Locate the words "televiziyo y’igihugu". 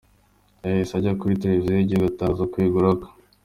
1.41-2.05